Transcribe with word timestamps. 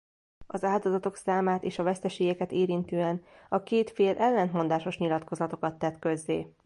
Az 0.47 0.63
áldozatok 0.63 1.15
számát 1.15 1.63
és 1.63 1.79
a 1.79 1.83
veszteségeket 1.83 2.51
érintően 2.51 3.23
a 3.49 3.63
két 3.63 3.89
fél 3.91 4.17
ellentmondásos 4.17 4.97
nyilatkozatokat 4.97 5.79
tett 5.79 5.99
közzé. 5.99 6.53